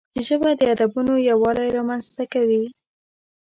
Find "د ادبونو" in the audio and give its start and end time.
0.59-1.13